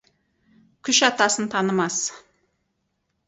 [0.87, 1.99] Күш атасын танымас.